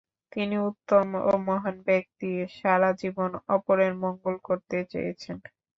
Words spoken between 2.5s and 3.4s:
সারা জীবন